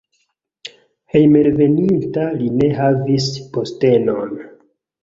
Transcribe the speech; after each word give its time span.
Hejmenveninta 1.15 2.27
li 2.41 2.49
ne 2.63 2.71
havis 2.81 3.31
postenon. 3.55 4.39